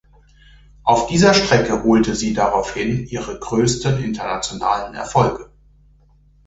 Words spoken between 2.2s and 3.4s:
daraufhin ihre